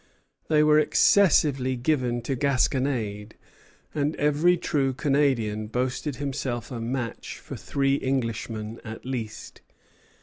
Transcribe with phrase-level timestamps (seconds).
[0.47, 3.35] They were excessively given to gasconade,
[3.93, 9.61] and every true Canadian boasted himself a match for three Englishmen at least.